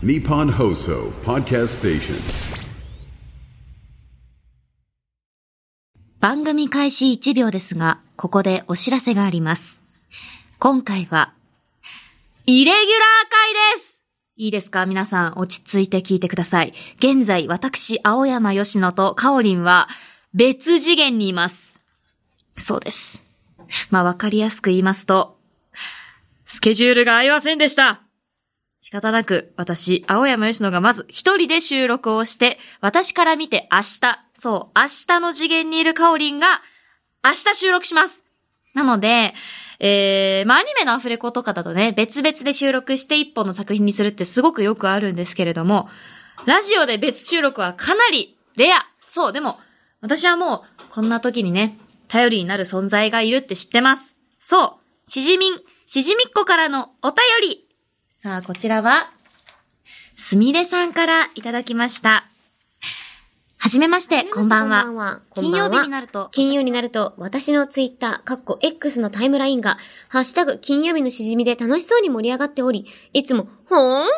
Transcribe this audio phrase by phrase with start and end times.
[0.00, 2.14] Nippon Hoso Podcast Station.
[6.20, 9.82] 番組開始1秒ですが、ここでお知らせがあります。
[10.60, 11.32] 今回は、
[12.46, 12.84] イレギュラー
[13.28, 14.00] 会です
[14.36, 14.86] いいですか？
[14.86, 16.72] 皆さん、落ち着いて聞いてください。
[16.98, 19.88] 現在、私、青山吉野とカオリンは、
[20.32, 21.80] 別次元にいます。
[22.56, 23.24] そうです。
[23.90, 25.40] まあ、わかりやすく言いますと、
[26.46, 28.02] スケジュールが合いませんでした
[28.80, 34.00] 仕方なく、私、青山吉野がまず一人で収録をして、私から見て明日、
[34.34, 36.46] そう、明日の次元にいるカオリンが、
[37.24, 38.22] 明日収録します。
[38.74, 39.34] なので、
[39.80, 45.88] えー、まあ、アニメのアフレコとかだとね、別々で収録して一本の作品にするってすごくよくあるんですけれども、
[46.46, 48.86] ラジオで別収録はかなりレア。
[49.08, 49.58] そう、でも、
[50.00, 50.60] 私はもう、
[50.90, 54.16] こんな時にね、頼りになる存在がいるって知ってます。
[54.40, 57.67] そう、しじみん、しじみっこからのお便り。
[58.20, 59.12] さあ、こちらは、
[60.16, 62.24] すみれさんからいただきました。
[63.58, 64.86] はじめまして、こんばんは。
[64.86, 74.04] こんばんは金曜日になると、金曜になると、私のツイッター、かっこ X のタイムラインが、ハッシュタグ金曜日のしじみで楽しそうに盛り上がっており、いつも、ほーん？
[74.04, 74.08] ん？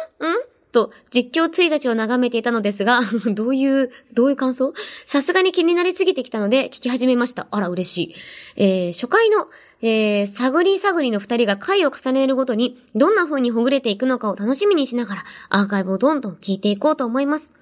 [0.73, 3.03] と、実況ツイたちを眺めていたのですが、
[3.35, 4.73] どういう、どういう感想？
[5.05, 7.49] さすがに気になりすぎてきたので、聞き始めました。
[7.51, 8.15] あら、嬉しい。
[8.57, 9.47] えー、初回の、
[9.83, 17.53] えー、探り探りの二人が回を重ねるごとに、どんな風にほぐれていくのかを楽しみにしながら、アーカイブをどんどん聞いていこうと思います。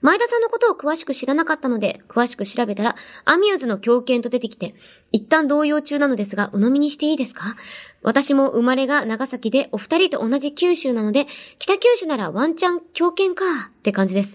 [0.00, 4.74] 前田さんのことを詳しく知らなかったので、詳しく調べたら、アミューズの狂犬と出てきて、
[5.12, 7.44] 一旦動揺中なのですが、鵜呑みにしていいですか？
[8.02, 11.26] 私も生まれが長崎で、お二人と同じ九州なので、
[11.58, 14.34] 北九州ならワンチャン狂犬か、って感じです。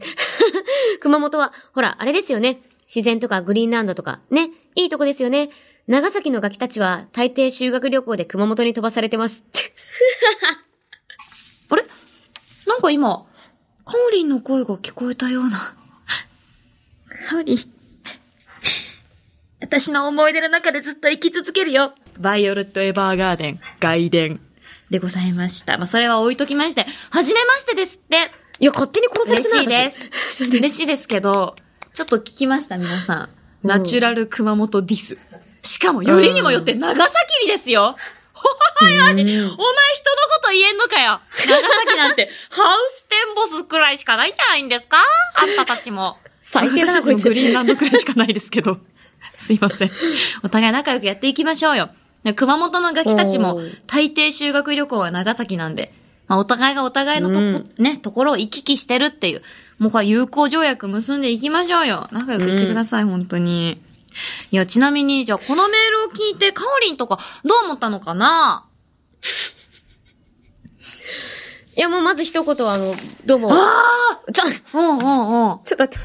[1.02, 2.62] 熊本は、ほら、あれですよね。
[2.94, 5.50] 自然とかグリーンランドとか、ね、いいとこですよね。
[5.88, 9.44] 長崎のガキたちは、大抵修学旅行で熊本に飛ばされてます。
[11.70, 11.86] あれ？
[12.66, 13.26] なんか今、
[13.84, 15.76] カオリンの声が聞こえたような。
[17.30, 17.58] カオリン。
[19.60, 21.94] 私の思い出の中でずっと生き続けるよ。
[22.18, 24.40] バイオレット・エヴァーガーデン、外伝
[24.90, 25.78] でございました。
[25.78, 28.32] まあ、それは置いときまして、はじめましてですって。
[28.60, 30.44] いや、勝手に殺されて嬉ないしいです。
[30.58, 31.58] 嬉しいですけど、
[31.94, 33.30] ちょっと聞きました、皆さん
[33.64, 35.18] ナチュラル熊本ディス。
[35.64, 37.12] しかも、よりにもよって長崎
[37.46, 37.96] にですよ。
[38.34, 38.50] ほ
[38.86, 39.14] はいはい。
[39.14, 39.56] お前人のこ
[40.44, 41.22] と言えんのかよ。
[41.48, 44.98] 長崎なんて、ハウステンボスくらいしかないんじゃないんですか？
[45.36, 46.18] あんたたちも。
[46.42, 48.80] 最低だな私たちもこいつグリーンランドくらいしかないですけど。
[49.38, 49.92] すいません。
[50.44, 51.90] お互い仲良くやっていきましょうよ。
[52.36, 55.94] 熊本のガキたちも大抵修学旅行は長崎なんで、
[56.28, 59.42] まあ、お互いがお互いのとこ、うんね、ところを行き来してるっていう、
[59.78, 62.08] もうこれ友好条約結んでいきましょうよ。
[62.12, 63.82] 仲良くしてください、本当に。
[64.52, 68.66] いや、ちなみに、じゃあこのメールを聞いて、カオリンとかどう思ったのかな？
[71.76, 73.50] いや、もうまず一言あの、どうも。
[73.52, 73.56] あ
[74.32, 74.48] ちょ、あ
[74.80, 74.96] うんうん
[75.52, 75.60] うん。
[75.64, 75.98] ちょっと待って。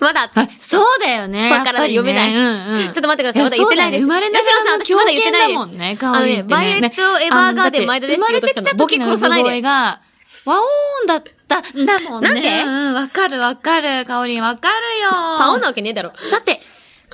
[0.00, 1.52] まだ、あそうだよね。
[1.52, 2.86] わからない読めないうんうん。
[2.86, 6.56] ちょっと待ってくださいまだ言ってないです生まれながらの私まだ言ってないでもんね、カオリンってね。
[6.56, 10.00] あのねバイオレットエヴァーガーデン前田ですって言おうとしたのボケ殺さないでボケが、
[10.46, 12.28] ワオーンだったんだもんね。
[12.30, 12.62] なんで？
[12.62, 14.06] うん、わかるわかる。
[14.06, 14.74] カオリンわかる
[15.04, 15.10] よ。
[15.38, 16.12] パオなわけねえだろ。
[16.16, 16.62] さて、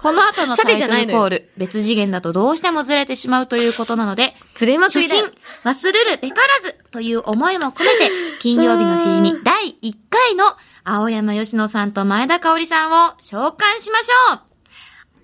[0.07, 5.31] この後のさタイトルコール、別次元だとどうしてもずれてしまうということなので、ずれまく初心り
[5.65, 14.41] 忘れるべからずという思いも込めて、 金曜日のしじみ第1回の青山吉野さんと前田香織さんを召喚しましょう。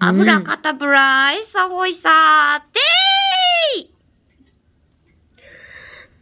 [0.01, 3.93] 油かたぶらいさほいさーてーい。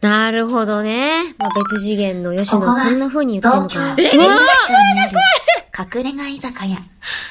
[0.01, 1.33] なるほどね。
[1.39, 3.95] まあ、別次元の吉野こんな風に言ってんの東か。
[3.95, 5.17] 京うわにある
[5.71, 6.77] 隠れ家居酒屋。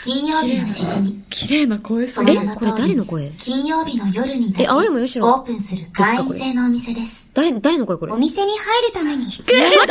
[0.02, 1.22] 金曜日のしじみ。
[1.28, 2.36] 綺麗な声そのえ？
[2.36, 3.30] これ誰の声？
[3.36, 7.30] 金曜日の夜にだけえ青山吉野オープンする会員制のお店です。
[7.34, 8.12] 誰、誰の声これ？
[8.12, 9.86] お店に入るために必要な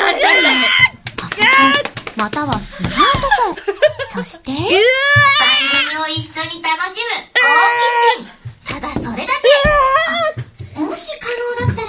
[1.15, 1.73] パソコン
[2.17, 3.55] またはスマートフォン。
[4.09, 4.73] そして番組
[6.03, 7.41] を一緒に楽しむ好
[8.65, 9.39] 奇心ただそれだけ。
[10.75, 11.87] あもし可能だったら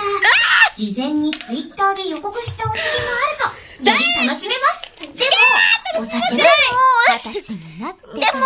[0.81, 2.85] 事前にツイッターで予告したお酒も
[3.45, 4.89] あると より楽しめます。
[4.99, 5.13] でも
[6.01, 6.49] お酒は
[7.22, 8.41] 二十歳になってから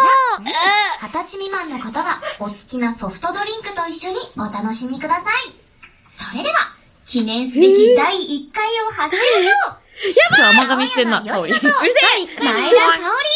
[1.03, 5.55] 二十歳未満の方はお好きなソフトドリンクと一緒にお楽しみください。
[6.06, 6.73] それでは
[7.06, 10.35] 記念すべき第1回を始めましょう。
[10.35, 11.43] ちょ、甘噛みしてんな、香り。
[11.43, 11.62] うるせえ。
[12.43, 13.31] 前田香織。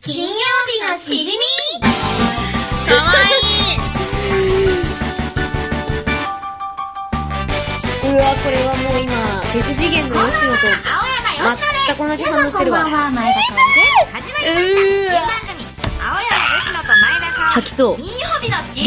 [0.00, 0.36] 金曜
[0.68, 1.44] 日のしじみ。
[2.88, 3.12] かわ
[3.50, 3.53] う
[8.16, 9.12] わ、これはもう今、
[9.54, 10.66] 別次元の吉野と、
[11.86, 12.84] 全く同じ反応してるわ
[17.50, 18.00] 吐きそう。
[18.00, 18.24] イエーイ
[18.74, 18.82] 始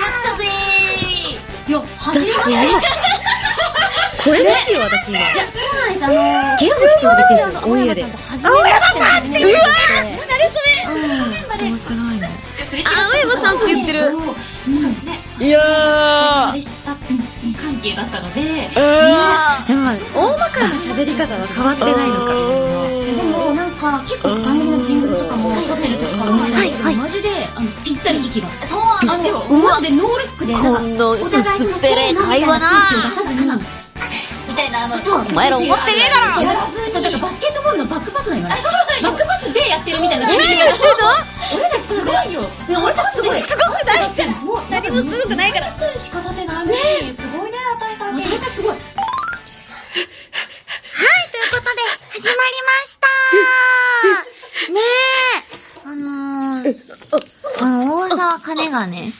[0.00, 2.68] まったぜーいや、始めましたね。
[4.24, 5.18] 声ですよ、私今。
[5.18, 6.04] いや、そうなんです。
[6.04, 6.18] あのゲ
[6.68, 8.02] ラ吐きそうで出てるんですよ、オンエアで。
[8.04, 9.50] 初めましての初めまして。
[11.64, 12.28] 面白いね。
[12.84, 14.00] あ、青山さんって言ってる。
[14.00, 14.20] そう
[14.68, 14.96] うん。
[15.38, 16.92] ね、いやでした。
[16.92, 16.98] うん
[17.52, 19.82] 関係だったので、でも、
[20.14, 22.32] 大まかな喋り方は変わってないのか。
[23.04, 26.96] でもなんか結構番組のジングルとかも撮ってる時から思ったんですけど、はいはい。
[26.96, 28.48] マジであのぴったり息が。
[28.66, 32.68] そうなんですよマジでノールックでなんかお互いその薄っぺらい会話な。
[32.70, 33.46] 空気を出さずに
[34.54, 36.30] みたいなあのそうお前ら思ってねえだろ。
[36.30, 38.58] そうだからそうだからバスケットボールのバックパスが今バッ
[39.18, 40.42] クパスでやってるみたいな感じ。
[40.46, 40.54] で
[41.54, 44.08] 俺たちすごいよいや俺たちすごいすごくない？
[44.10, 45.66] ってもう何もすごくないから。
[45.66, 46.78] 10分しか経ってないのに
[47.12, 48.76] すごいね私たち私たちすごい。
[48.76, 48.80] とい
[51.48, 51.70] うことで、
[52.20, 53.06] 始まりました。
[54.72, 54.82] ねえ、
[55.84, 56.74] あのー、
[57.60, 59.12] あの、大沢かねがね、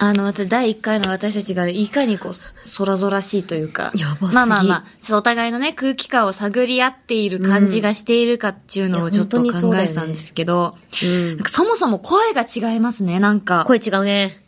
[0.00, 2.32] あの、私、第1回の私たちがいかにこう、
[2.78, 3.92] 空空しいというか。
[3.94, 13.64] やばすぎまあまあまあ、ちょっとお互いのね、空気感を探り合っている感じがしているかっていうのうんをちょっと考えてたんですけど、うんなんかそもそも声が違いますね、なんか。
[13.66, 14.40] 声違うね。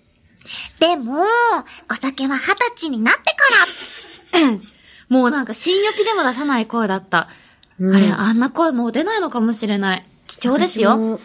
[0.81, 1.23] でも、
[1.91, 3.21] お酒は二十歳になって
[4.33, 4.51] から、
[5.09, 7.29] もうなんか新予備でも出さない声だった。
[7.79, 10.07] うんあれ、あんな声もう出ないのかもしれない。
[10.27, 11.21] 貴重ですよ。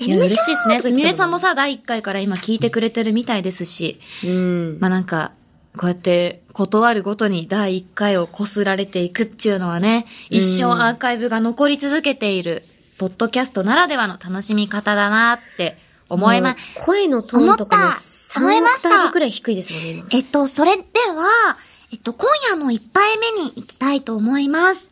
[0.00, 0.80] いや、嬉しいですね。
[0.80, 4.00] すみれさんもさ、第1回から今聞いてくれてるみたいですし。
[4.24, 4.78] うん。
[4.80, 5.32] まあなんか、
[5.76, 12.64] こうやって、断るごとに第1回をこすられていくっていうのはね、一生アーカイブが残り続けている、
[12.98, 16.74] ポッドキャストならではの楽しみ方だなって思います。
[16.76, 20.06] 声のトーンとかも思った3思いましたオクターブくらい低いですもんね、今。
[20.10, 21.56] えっと、それでは、
[21.92, 24.89] えっと、今夜の一杯目に行きたいと思います。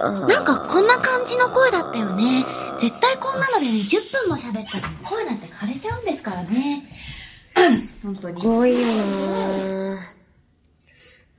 [0.00, 2.44] なんかこんな感じの声だったよね。
[2.78, 6.88] 絶対こんなのでね、10分も喋ったら声なんて枯れちゃうんですからね。
[8.02, 8.46] 本当にす。
[8.46, 8.86] ごいよ
[9.94, 10.14] な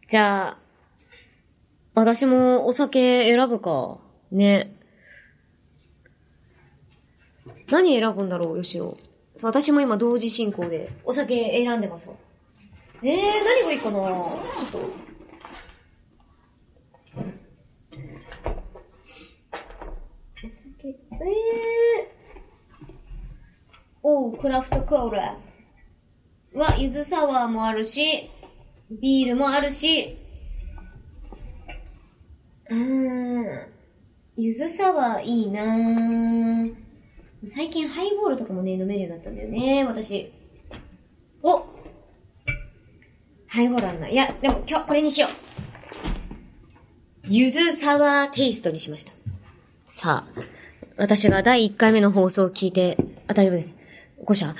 [0.07, 0.57] じゃあ、
[1.95, 3.97] 私もお酒選ぶか。
[4.31, 4.75] ね。
[7.69, 8.95] 何選ぶんだろう、吉野。
[9.41, 12.15] 私も今同時進行でお酒選んでますわ。
[13.01, 15.11] えー、何がいいかなちょっと。
[20.43, 20.95] お酒、えー。
[24.03, 25.37] おう、クラフトコーラ。
[26.53, 28.29] は、ゆずサワーもあるし、
[28.89, 30.17] ビールもあるし、
[32.69, 33.67] うーん、
[34.35, 36.75] ゆずサワーいいなぁ。
[37.45, 40.31] 最近ハイボールとかもね、飲めるようになったんだよね、私。
[41.43, 41.65] お
[43.47, 44.09] ハイボールあるな。
[44.09, 45.31] いや、でも今日これにしよう。
[47.27, 49.11] ゆずサワーテイストにしました。
[49.87, 50.41] さあ、
[50.97, 52.97] 私が第1回目の放送を聞いて、
[53.27, 53.77] あ、大丈夫です。
[54.25, 54.53] 5社？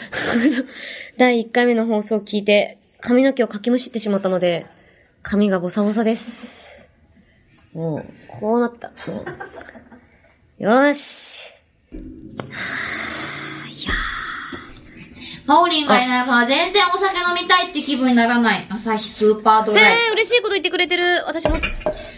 [1.18, 4.66] 第1回目の放送を聞いて、髪の毛をかきむしってしまったので、
[5.22, 6.92] 髪がボサボサです。
[7.74, 8.92] もう、こうなった。
[9.07, 9.24] も
[10.60, 11.54] うよーし。
[15.48, 18.68] パオリンがいないから全然お酒飲みたいって気分にならない。
[18.69, 19.94] 朝日スーパードライ。
[19.94, 21.24] えー、嬉しいこと言ってくれてる。
[21.27, 21.56] 私も、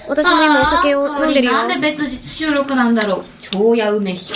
[0.08, 1.54] 私も今お酒を飲んでるよ。
[1.54, 3.43] なんで別日収録なんだろう。
[3.54, 4.36] 超や梅っしょ。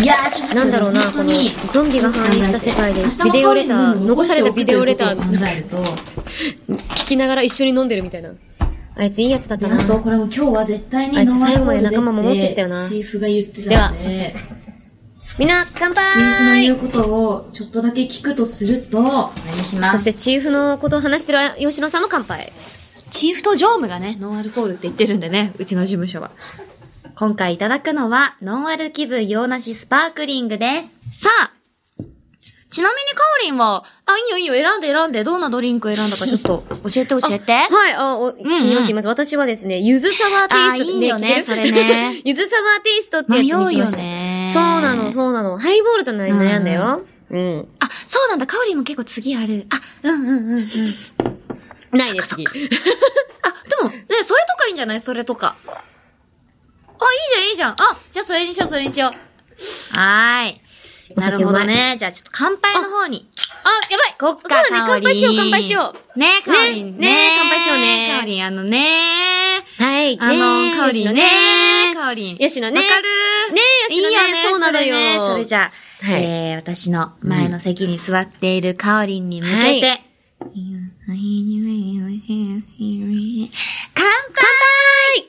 [0.00, 5.82] いやー、ちょっとなんだろうな、この本当に、ゾンビが繁栄した世界で、ビデオレター、残されたビデオレター、考えると、
[6.94, 8.30] 聞きながら一緒に飲んでるみたいな。
[8.96, 9.76] あいついいやつだったな。
[9.76, 14.36] であと、これも今日は絶対にあいつノンアルコールで最後まで仲間守ってったよなチーフが言ってたんで、
[15.38, 19.98] みんな、乾チーフの言う杯ことをちょっとだけ聞くとすると、お願いします。
[19.98, 22.52] そしてチーフのことを話してる吉野さんも乾杯。
[23.10, 26.30] チーフと常務がね、ノンアルコールって言ってるんでね、うちの事務所は。
[27.18, 30.96] 今回いただくのは、ノンアル気分洋梨スパークリングです。
[31.12, 31.50] さあ、
[32.70, 37.52] ちなみにカオリンは、あ、いいよいいよ、選んで選んで、どんなドリンク選んだかちょっと教えて教えて。
[37.52, 39.08] はい、あ、お、ん言います言います。
[39.08, 43.74] 私はですね、ゆずサワーテイストあいいよねそれねゆずサワーテイストってやつにしました。
[43.74, 45.58] 迷うよねそうなの、そうなの。
[45.58, 47.04] ハイボールと悩んだよ。
[47.30, 47.68] うん。
[47.80, 49.66] あ、そうなんだ、カオリンも結構次ある。
[49.70, 51.98] あ、うんうんうんうん。
[51.98, 52.46] ないです、次。
[52.46, 52.62] あ、で
[53.82, 55.00] も、ね、それとかいいんじゃない？
[55.00, 55.56] それとか。
[57.00, 57.72] あ、いいじゃん、いいじゃん。
[57.72, 57.76] あ、
[58.10, 59.96] じゃあそれにしよう、それにしよう。
[59.96, 60.60] はーい。
[61.16, 61.96] なるほどね。
[61.98, 63.28] じゃあちょっと乾杯の方に。
[63.64, 64.34] あ、やばい。
[64.34, 66.18] こっか、そうだね、乾杯しよう、乾杯しよう。
[66.18, 66.98] ねえ、かおりん。
[66.98, 68.08] ねね乾杯しようね。
[68.18, 69.64] かおりん、あのね。
[69.78, 71.94] はい、あの、ねかおりんねね。
[71.94, 72.32] かおり。
[72.34, 72.38] ん。
[72.38, 72.80] 吉野ね。
[72.80, 73.08] わかる？
[73.54, 75.26] ねえ吉野ねいいよね、そうなのよ。
[75.28, 75.70] それじゃ
[76.02, 76.22] あ、はい。
[76.24, 80.04] えー、私の前の席に座っているかおりんに向けて、はい。
[83.94, 85.28] 乾杯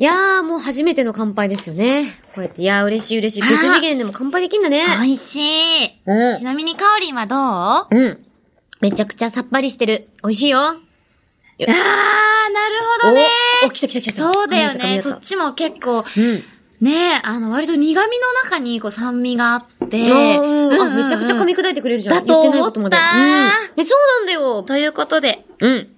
[0.00, 2.06] いやー、もう初めての乾杯ですよね。
[2.34, 3.46] こうやって、いやー、嬉しい嬉しい。
[3.46, 4.86] 別次元でも乾杯できんだね。
[5.02, 6.00] 美味しい。
[6.06, 8.00] うんちなみにかおりんはどう？
[8.00, 8.26] うん。
[8.80, 10.08] めちゃくちゃさっぱりしてる。
[10.22, 10.58] 美味しいよ。
[10.58, 10.86] あー、なる
[13.02, 13.26] ほどね。
[13.64, 14.22] お、お、来た来た来た来た。
[14.32, 15.02] そうだよね。
[15.02, 16.44] そっちも結構、うん。
[16.80, 20.00] ねあの、割と苦味の中にこう酸味があって。
[20.00, 22.14] うんあ、めちゃくちゃ噛み砕いてくれるじゃん。
[22.14, 22.96] だと思った言ってないことまで。
[22.96, 23.80] うん。
[23.82, 24.62] え、そうなんだよ。
[24.62, 25.88] ということで、うん。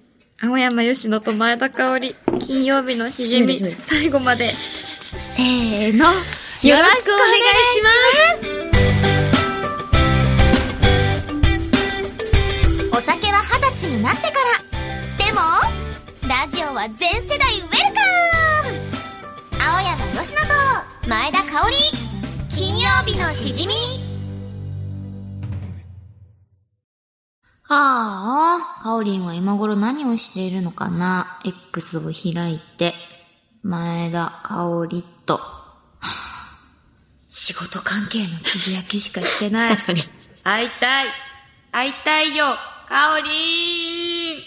[0.45, 7.89] 青山吉野と前田香織、金曜日のしじみ最後まで、せーの、よろしくお願いしま
[12.91, 12.97] す。
[12.97, 15.25] お酒は二十歳になってから。
[15.25, 15.39] でも、
[16.27, 18.01] ラジオは全世代ウェルカ
[18.67, 18.75] ム。
[19.65, 20.49] 青山吉野と
[21.07, 21.77] 前田香織
[22.49, 23.73] 金曜日のしじみ
[27.75, 32.93] ああ、かおりんは今頃何をしているのかな ?X を開いて、
[33.63, 35.39] 前田香織と、
[37.27, 39.69] 仕事関係のつぶやきしかしてない。
[39.69, 40.01] 確かに。
[40.43, 41.07] 会いたい。
[41.71, 42.55] 会いたいよ、
[42.87, 44.43] かおりん。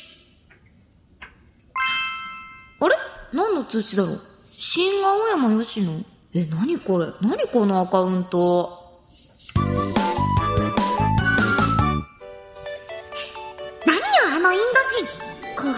[2.79, 2.97] あれ？
[3.33, 4.21] 何の通知だろう？
[4.53, 6.01] 新青山吉野
[6.35, 7.09] え、何これ？
[7.21, 8.86] 何このアカウント？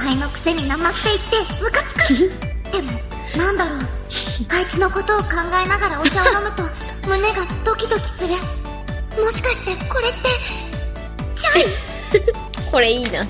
[0.08, 2.92] 輩のくせにナマスて言ってムカつくでも
[3.36, 3.78] なんだろう
[4.48, 5.28] あいつのことを考
[5.62, 6.62] えながらお茶を飲むと
[7.06, 8.34] 胸がドキドキする
[9.22, 10.18] もしかしてこれって
[11.36, 13.24] チャイこれいいな。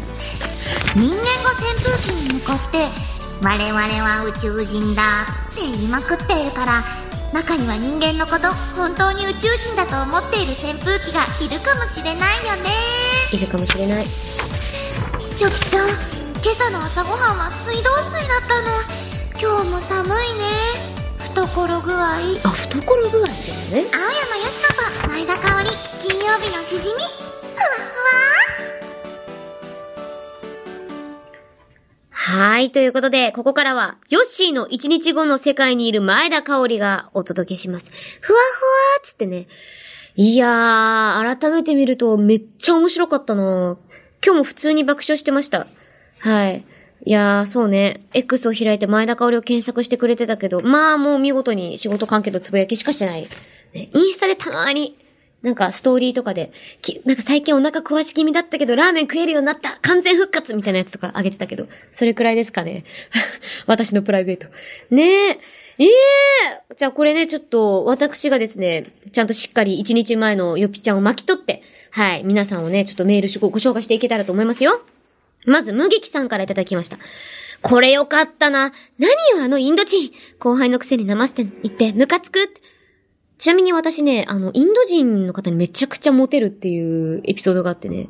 [0.94, 2.78] 人間が扇風機に向かって
[3.42, 6.82] 我々は宇宙人だって言いまくっているから
[7.32, 12.70] 中には人間のこと本当に宇宙人だと思っている扇風機がいるかもしれないよね
[13.32, 14.04] いるかもしれない。
[14.04, 14.06] よ
[15.50, 18.68] きちゃん今朝の朝ごはんは水道水だったの
[19.40, 23.82] 今日も寒いね懐具合青山よあ、懐具合だよね。
[23.82, 23.90] し
[24.62, 25.68] のと前田香織
[26.00, 27.64] 金曜日のしじみふわ
[32.10, 32.70] はい。
[32.70, 37.90] ということで、ここからは、ヨッシーの一日後の世界にいる前田香織がお届けします。
[38.20, 39.48] ふわふわーっつってね。
[40.14, 43.76] いやー、改めて見るとめっちゃ面白かったな
[44.24, 45.66] 今日も普通に爆笑してました。
[46.20, 46.64] はい。
[47.04, 48.06] いやー、そうね。
[48.12, 53.22] X を開いて前田香織を検索してくれてたけど、まあもう見事に仕事関係のつぶやきしかしてない。
[53.74, 54.98] ね、インスタでたまに、
[55.42, 62.84] なんかストーリーとかで、きなんか最近お腹壊し気味だったけど、ラーメン食えるようになった完全復活みたいなやつとかあげてたけど、それくらいですかね。
[63.66, 64.48] 私のプライベート。
[64.90, 65.38] ねえ。
[65.80, 74.80] ええーじゃあこれね、ちょっと私がですね、ちゃんとしっかり一日前のよぴちゃんを巻き取って、はい、皆さんをね、ちょっとメールご紹介していけたらと思いますよ。
[75.46, 76.98] まず、無劇さんからいただきました。
[77.62, 78.72] これよかったな。
[78.98, 80.10] 何よ、あのインド人。
[80.38, 82.38] 後輩のくせにナマステ言って、ムカつく。
[83.38, 88.08] ちなみに私ね、あの、インド人の方にめちゃくちゃモテるっていうエピソードがあってね。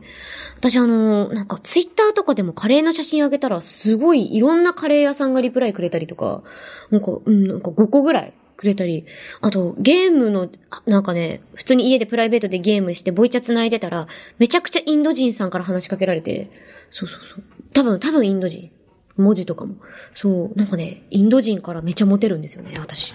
[0.57, 6.43] 私あの、なんかツイッターとかでもカレーの写真あげたら、すごいいろんなカレー屋さんがリプライくれたりとか、
[6.91, 9.05] なんか、うん、なんか5個ぐらいくれたり、
[9.43, 10.49] あと、ゲームの、
[10.87, 14.09] なんかね、普通に家でプライベートでゲームしてボイチャ繋いでたら、
[14.39, 16.51] めちゃくちゃインド人さんから話しかけられて、
[16.91, 17.43] そうそうそう。
[17.73, 18.71] 多分、多分インド人。
[19.17, 19.75] 文字とかも。
[20.15, 23.13] そう、なんかね、インド人からめちゃモテるんですよね、私。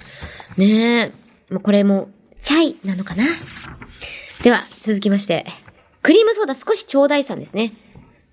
[0.58, 1.12] ねえ。
[1.50, 2.10] まあ、これも、
[2.42, 3.24] チャイなのかな？
[4.44, 5.46] では、続きまして。
[6.02, 7.72] クリームソーダ少しちょうだいさんですね。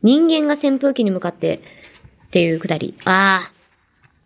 [0.02, 1.60] 人間が扇風機に向かって、
[2.26, 2.96] っていうくだり。
[3.04, 3.52] ああ。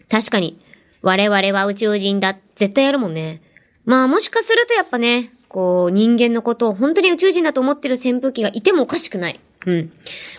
[0.09, 0.59] 確かに。
[1.02, 2.38] 我々は宇宙人だ。
[2.54, 3.42] 絶対やるもんね。
[3.85, 9.38] まあもしかするとやっぱね、こう、人間のことを本当に宇宙人だと思ってる扇風機がいてもおかしくない。
[9.66, 9.92] うん。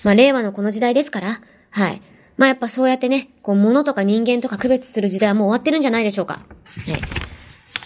[0.03, 1.41] まあ令和のこの時代ですから。
[1.71, 2.01] はい。
[2.37, 6.33] まあやっぱそうやってね、こう物とか人間とか区別する時代はもう終わってるんじゃないでしょうか。
[6.33, 6.41] は
[6.97, 7.01] い。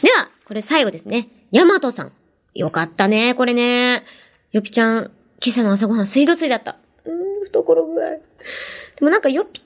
[0.03, 1.27] では、これ最後ですね。
[1.51, 2.11] ヤマトさん。
[2.55, 4.03] よかったね、これね。
[4.51, 5.11] よぴちゃん、
[5.43, 6.77] 今朝の朝ごはん水道水だった。
[7.05, 8.09] うーん、懐具合。
[8.09, 8.19] で
[9.01, 9.65] もなんかよぴち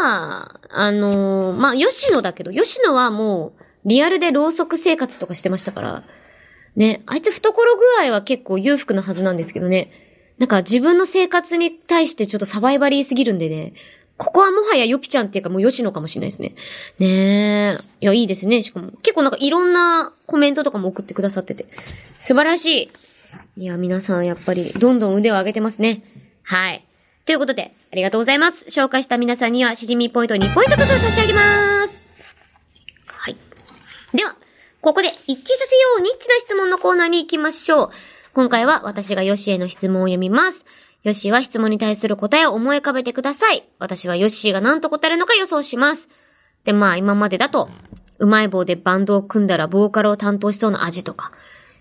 [0.00, 6.04] ゃんは、あのーまあ、吉野だけど、吉野はもう、リアルでろうそく生活とかしてましたから、
[6.76, 9.90] ね、あいつ懐具合は結構裕福なはずなんですけどね。
[10.38, 13.74] なんか自分の生活に対してちょっとサバイバリーすぎるんでね、
[14.16, 16.54] ここはもはやよぴちゃんっていうかもう吉野かもしれないですね。
[16.98, 17.78] ねえ。
[18.00, 18.62] いや、いいですね。
[18.62, 21.66] しかも、結構なんかいろんなコメントとかも送ってくださってて。
[22.18, 22.90] 素晴らしい。
[23.62, 26.02] いや、皆さんやっぱりどんどん腕を上げてますね。
[26.42, 26.84] はい。
[27.26, 28.66] ということで、ありがとうございます。
[28.66, 32.04] 紹介した皆さんには、しじみポイント2ポイントずつ差し上げます。
[33.06, 33.36] はい。
[34.14, 34.34] では、
[34.80, 37.90] ここで一致させようニッチな質問のコーナーに行きましょう。
[38.38, 40.64] 今回は私がヨシへの質問を読みます。
[41.02, 43.68] ヨッシーは質問に対する答えを思い浮かべてください。
[43.80, 46.08] 私はヨッシーが何と答えるのか予想します。
[46.62, 47.68] で、まあ今までだと、
[48.20, 51.32] うまい棒でバンドを組んだらボーカルを担当しそうな味とか、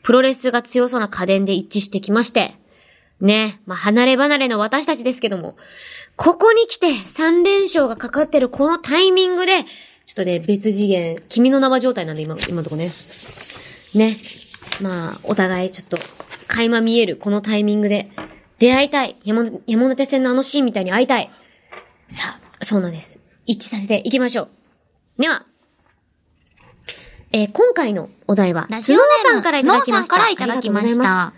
[0.01, 2.55] プロレスが強そうな家電で一致してきまして、
[3.21, 5.57] ね、まあ、離れ離れの私たちですけども、
[6.15, 9.63] ここに来て3連勝がかかってるこのタイミングで、
[10.07, 12.91] ちょっとね、別次元、君の名は状態なんで、今、今のとこね。
[13.93, 14.17] ね。
[14.81, 15.97] まあ、お互いちょっと、
[16.48, 18.10] 垣間見えるこのタイミングで、
[18.60, 19.16] 出会いたい。
[19.24, 21.30] 山手山手線のあのシーンみたいに会いたい。
[22.10, 23.20] さあ、そうなんです。
[23.46, 24.50] 一致させていきましょ
[25.18, 25.22] う。
[25.22, 25.46] では、
[27.32, 30.06] えー今回のお題は、スノーさんからいただきました。
[30.06, 31.34] スノーさんからいただきました。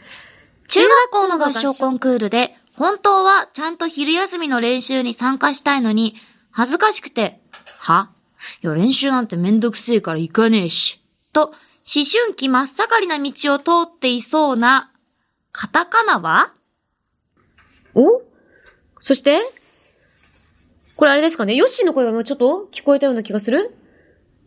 [0.67, 6.15] 中学校の合唱コンクールで、本当はちゃんと昼休みの練習に参加したいのに、
[6.51, 7.41] 恥ずかしくて、
[7.79, 8.11] は？
[8.61, 11.01] いや、練習なんてめんどくせえから行かねえし。
[11.33, 11.53] と、思
[12.05, 14.88] 春期真っ盛りな道を通っていそうな、
[15.61, 16.53] カタカナは？
[17.93, 18.21] お？
[19.01, 19.41] そして？
[20.95, 21.53] これあれですかね？
[21.53, 23.75] ヨッシーの声がもうちょっと聞こえたような気がする？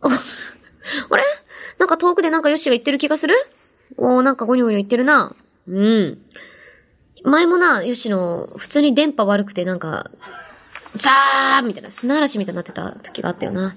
[0.01, 1.23] ああれ？
[1.79, 3.35] なんか遠くでなんかヨッシーが言ってる気がする？
[3.99, 5.37] おー、なんかゴニョゴニョ言ってるな。
[5.69, 6.19] うん。
[7.25, 10.11] 前もな、ヨッシーの、普通に電波悪くてなんか、
[10.95, 13.77] ザーみたいな、砂嵐みたいになってた時があったよな。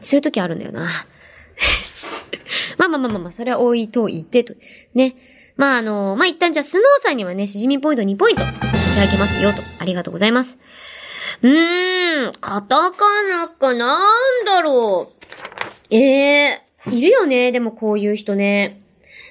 [0.00, 0.88] そういう時あるんだよな。
[2.78, 4.54] まあまあまあまあまあ、それは置いといてと。
[4.94, 5.16] ね。
[5.56, 9.62] まああの、まあ一旦じゃあスノーさんにはね、しじみポイント2ポイント差し上げますよと。
[9.78, 10.58] ありがとうございます。
[11.42, 15.12] うーん、カタカナかなんだろ
[15.90, 15.94] う。
[15.94, 18.82] ええいるよね、でもこういう人ね。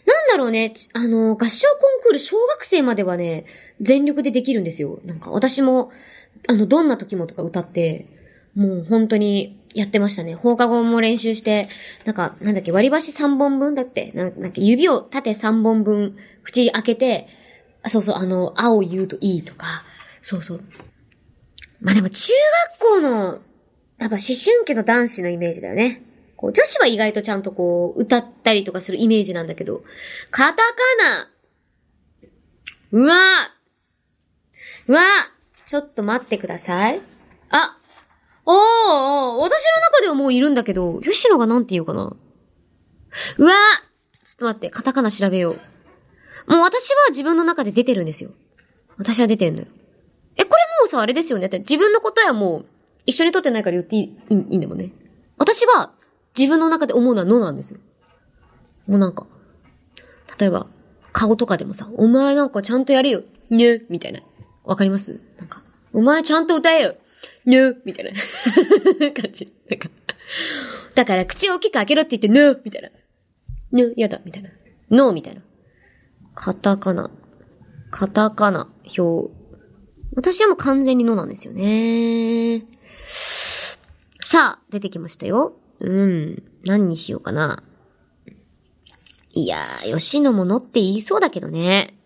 [0.05, 3.45] なんだろうね、あの、合唱コンクール小学生まではね、
[3.81, 4.99] 全力でできるんですよ。
[5.05, 5.91] なんか私も、
[6.47, 8.07] あの、どんな時もとか歌って、
[8.55, 10.35] もう本当にやってましたね。
[10.35, 11.69] 放課後も練習して、
[12.05, 17.27] なんか、なんだっけ、割り箸3本分だって、なんなんか指を縦3本分口開けて、
[17.87, 19.83] そうそう、あの、青言うといいとか、
[20.21, 20.63] そうそう。
[21.81, 22.33] まあでも中
[22.79, 23.41] 学校の、
[23.97, 26.03] やっぱ思春期の男子のイメージだよね。
[26.35, 29.83] こう女子は意外とちゃんとこう、歌ったりとかするイメージなんだけど、
[30.31, 30.63] カタカ
[30.99, 31.31] ナ
[32.91, 33.15] うわ
[34.87, 35.01] うわ
[35.65, 37.01] ちょっと待ってください。
[37.49, 37.77] あ
[38.45, 42.15] おーおー私の中ではもういるんだけど、吉野がなんて言うかな
[43.37, 43.53] うわ
[44.23, 46.51] ちょっと待って、カタカナ調べよう。
[46.51, 48.31] もう私は自分の中で出てるんですよ。
[48.97, 49.67] 私は出てんのよ。
[50.37, 51.47] え、これもうさ、あれですよね。
[51.47, 52.65] って自分の答えはもう、
[53.05, 54.91] 一緒に取ってないから言っていい、いいんだもんね。
[55.37, 55.91] 私は、
[56.37, 57.79] 自分の中で思うのはのなんですよ。
[58.87, 59.27] もうなんか、
[60.39, 60.67] 例えば、
[61.11, 63.23] 顔とかでもさ、お前なんかちゃんとやれよ。
[63.49, 64.21] ねみたいな。
[64.63, 65.19] わかります？
[65.37, 66.95] なんか、お前ちゃんと歌えよ。
[67.45, 68.11] ねみたいな
[69.13, 69.51] 感じ。
[69.69, 69.89] なんか、
[70.93, 72.89] だから口を大きく開けろって言って、ねみたいな。
[73.71, 74.49] ねやだ、みたいな。
[74.89, 75.41] ノーみたいな。
[76.35, 77.09] カタカナ。
[77.89, 79.33] カタカナ、表。
[80.15, 82.65] 私はもう完全にのなんですよね。
[84.21, 85.55] さあ、出てきましたよ。
[85.79, 86.43] うん。
[86.65, 87.63] 何にしようかな。
[89.33, 91.97] いやー、吉野ものって言いそうだけどね。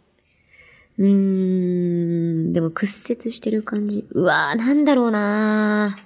[0.98, 2.54] うーん。
[2.54, 4.08] でも屈折してる感じ。
[4.12, 5.98] うわー、なんだろうな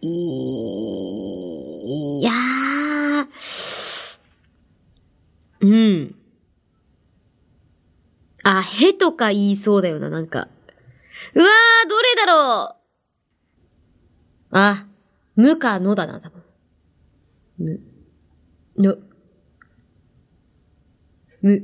[0.00, 4.14] いやー。
[5.60, 6.14] うん。
[8.42, 10.48] あ、へとか言いそうだよな、なんか。
[11.34, 12.76] うわー、どれだろ
[14.52, 14.86] うあ、
[15.36, 16.42] むかのだな、多分。
[17.58, 17.80] む、
[18.76, 18.96] の、
[21.44, 21.62] む、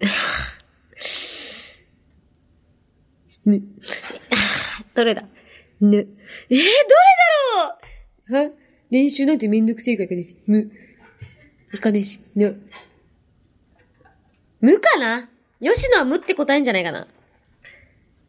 [3.44, 3.62] む、
[4.94, 5.22] どれだ？
[5.80, 6.08] ぬ、えー、どれ
[6.58, 6.64] だ
[7.62, 8.34] ろう？
[8.48, 8.50] は？
[8.90, 10.72] 練習なんてめんどくせえからいかねえし、む、
[11.72, 12.60] いかねえし、ぬ、
[14.60, 15.30] むかな？
[15.60, 17.06] 吉野はむって答えんじゃないかな。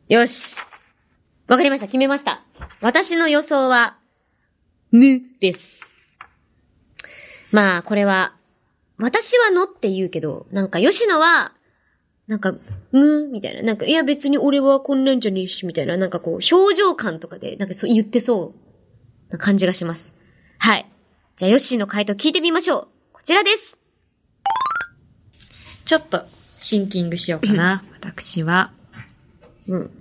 [0.10, 0.56] よし。
[1.48, 1.88] わかりました。
[1.88, 2.44] 決めました。
[2.82, 3.98] 私の予想は、
[4.92, 5.98] むです。
[7.52, 8.37] まあ、これは、
[9.00, 11.54] 私はのって言うけど、なんか吉野は、
[12.28, 12.54] なんか、
[12.92, 13.62] むみたいな。
[13.62, 15.96] なんか、いや別に俺はこんなんじゃねえし、みたいな。
[15.96, 18.54] なんかこう、表情感とかで、なんかそう言ってそ
[19.30, 20.14] うな感じがします。
[20.60, 20.90] はい。
[21.38, 22.88] じゃあ、ヨッシーの回答聞いてみましょう。
[23.14, 23.80] こちらです。
[25.86, 26.26] ちょっと、
[26.58, 27.84] シンキングしようかな。
[28.02, 28.74] 私は。
[29.68, 29.92] うん。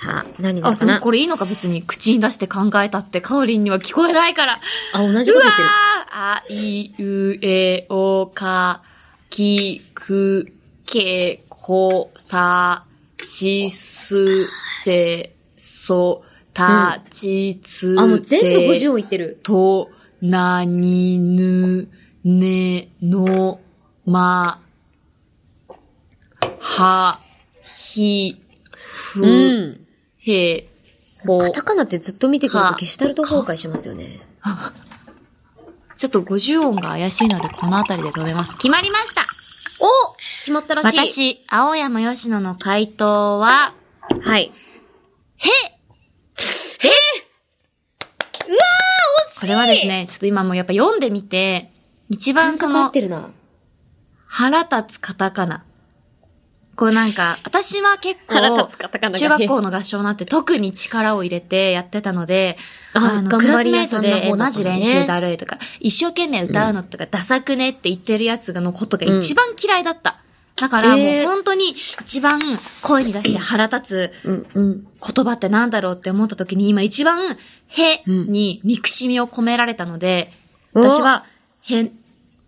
[0.00, 0.92] さあ、何なあ、のかな？
[0.92, 4.60] でもこれいいのか別に口に出して考えたって、カオリンには聞こえないから。
[4.94, 5.68] あ、同じこと言ってる。
[6.12, 8.82] あいうえおか
[9.28, 10.52] きく
[10.86, 12.84] けこさ
[13.24, 14.46] しす
[14.84, 16.22] せそ
[16.54, 19.40] たちつあ、もう全部て50音言ってる。
[19.42, 19.90] と
[20.22, 21.88] なにぬ
[22.22, 23.60] ねの
[24.06, 24.60] ま
[26.60, 27.20] は
[27.64, 28.40] ひ
[28.76, 29.87] ふうん。
[30.32, 30.68] へ
[31.26, 34.20] ほカタカナってずっと見てくるとかゲシュタルト崩壊しますよね。
[35.96, 38.54] ちょっと50音が怪しいので、この辺りで止めます。
[38.56, 39.22] 決まりました
[39.80, 40.98] お決まったらしい。
[40.98, 43.74] 私、青山吉野の回答は、
[44.22, 44.52] はい。
[45.36, 45.48] へ
[49.40, 51.72] これはですね、ちょっと今もうやっぱ読んでみて、
[52.08, 52.92] 一番その。
[54.26, 55.64] 腹立つカタカナ。
[56.78, 58.34] こうなんか、私は結構、
[59.10, 62.56] 中学校の合唱なんて特に力を入れてやってたので、
[62.92, 70.18] あの、クラスメイトで、マジ練習だるいとか、一生懸命歌うのとか、ダサくねって言ってるやつのことが一番嫌いだった。
[70.54, 72.40] だからもうえー本当に一番
[72.82, 74.12] 声に出して腹立つ。
[74.24, 77.36] 言葉ってなんだろうって思った時に今一番、
[77.66, 80.32] へに憎しみを込められたので、
[80.74, 81.24] お私は、
[81.62, 81.90] へ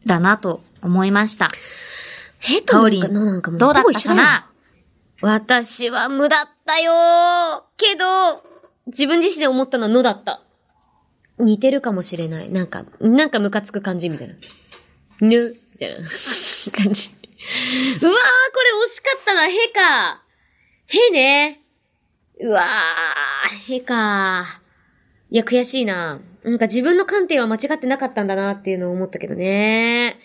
[0.07, 1.49] だなと思いました。
[2.41, 4.47] へとなんか、かおりん、なんかもう、どうだったかな？
[5.23, 8.43] 私は無だったよーけど、
[8.87, 10.43] 自分自身で思ったのはのだった。
[11.39, 12.51] 似てるかもしれない。
[12.51, 14.35] なんか、なんかムカつく感じみたいな。
[15.21, 15.97] ぬ、みたいな
[16.73, 17.11] 感じ。
[18.03, 18.13] うわー、これ
[18.85, 20.23] 惜しかったな、へか。
[20.87, 21.61] へね。
[22.41, 24.61] うわー、へか。
[25.31, 26.21] いや、悔しいな。
[26.43, 30.19] なんか自分の観点は間違ってなかったんだなっていうのを思ったけどね。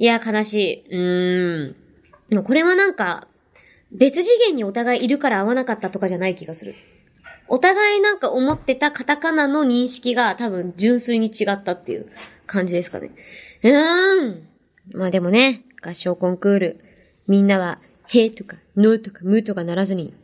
[0.00, 0.96] いや、悲しい。
[0.96, 1.76] うーん。
[2.30, 3.28] でもこれはなんか、
[3.92, 6.74] 別次元にお互いいるから合わなかったとかじゃない気がする。
[7.48, 12.10] お互いなんか思ってたカタカナの認識が多分純粋に違ったっていう
[12.46, 13.10] 感じですかね。
[13.62, 14.48] うーん。
[14.94, 16.80] まあでもね、合唱コンクール、
[17.28, 20.14] みんなは、へとか、のとか、むとかならずに、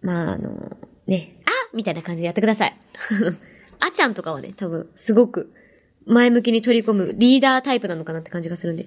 [0.00, 0.76] まああの、
[1.08, 2.76] ね、あみたいな感じでやってください。
[3.80, 5.52] あちゃんとかはね、多分、すごく、
[6.08, 8.86] 前向きに取り込むリーダータイプなのかなって感じがするんで。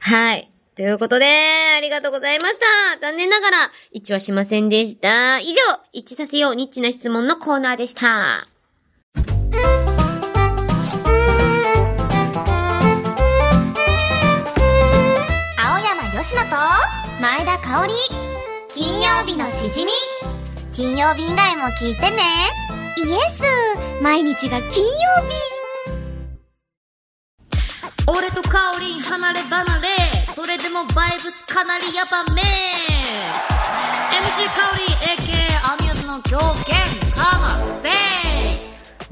[0.00, 0.48] はい。
[0.74, 1.26] ということで、
[1.76, 2.98] ありがとうございました。
[3.00, 5.38] 残念ながら、一致はしませんでした。
[5.38, 5.54] 以上、
[5.92, 8.48] 一致させようニッチな質問のコーナーでした。
[15.58, 16.56] 青山よしと
[17.20, 17.92] 前田香織
[18.68, 19.92] 金曜日のしじみ
[20.72, 22.22] 金曜日以外も聞いてね
[22.96, 23.42] イエス
[24.02, 24.90] 毎日が金曜
[25.28, 25.61] 日
[28.06, 29.88] 俺とカオリン離れ離れ
[30.34, 32.42] それでもバイブスかなりやばめ
[34.12, 37.90] MC カオリン AK アミューズの狂犬かませ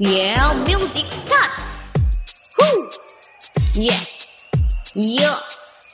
[0.03, 1.51] Yeah, music start!
[2.57, 2.89] Whoo!
[3.75, 3.93] Yeah!
[4.95, 5.37] Yeah!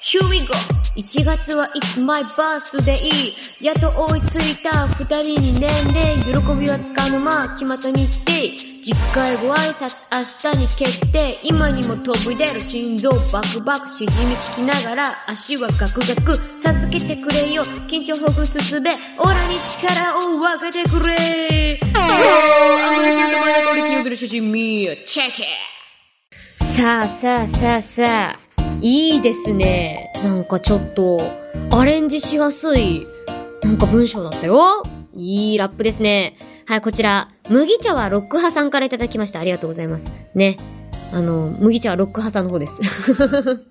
[0.01, 0.53] Here we go!
[0.95, 3.33] 1月は It's my birthday!
[3.61, 11.41] やっと追いついた二人に年齢喜びはつかの間決まった日程実家へご挨拶明日に決定。
[11.43, 16.39] 今にも飛び出る心臓バクバクしじみ聞きながら足はガクガク。
[16.57, 17.63] 授けてくれよ。
[17.89, 18.91] 緊張ほぐすすべ。
[19.19, 21.77] オラに力を分けてくれ。
[26.61, 28.39] さあさあさあさあ
[28.79, 31.19] いいですねなんかちょっと
[31.71, 33.05] アレンジしやすい
[33.63, 34.61] なんか文章だったよ
[35.13, 39.39] いいラップですねはい、こちら、麦茶はロック派さんからいただきました。
[39.39, 40.11] ありがとうございます。
[40.35, 40.57] ね。
[41.13, 42.75] あの、麦茶はロック派さんの方です。
[43.15, 43.61] そうそう。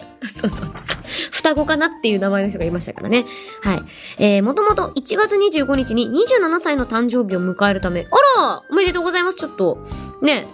[1.30, 3.26] 双子かなっていう名前の人がいましたからね。
[3.61, 3.82] はい。
[4.16, 9.78] えー、もともと1月25日に27歳の誕生日を迎えるため、あらおめでとうございます、ちょっと。
[10.22, 10.46] ね。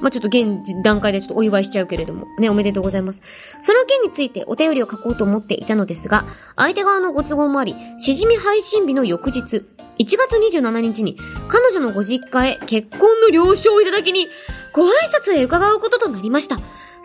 [0.00, 2.26] まあ、ちょっと現段階でちょっとお祝いしちゃうけれども。
[2.38, 3.22] ね、おめでとうございます。
[3.60, 9.64] その件についてお便りを書こうと思っていたのですが、相手側のご都合もあり、しじみ配信日の翌日、1
[9.98, 11.16] 月27日に、
[11.48, 14.28] 彼女のご実家へ結婚の了承をいただきに、
[14.72, 16.58] ご挨拶へ伺うこととなりました。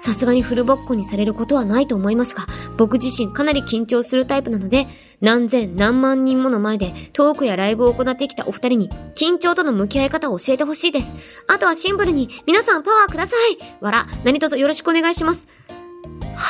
[0.04, 4.86] さすがにフルボッコにされることはないと思いますが、僕自身かなり緊張するタイプなので、
[5.22, 11.16] 何千何万人もの前でトークやライブを行ってきたお二人に、緊張との向き合い方を教えてほしいです。
[11.48, 15.48] あとはシンプルに、皆さんパワーくださいわら、何卒よろしくお願いします。
[15.72, 16.42] は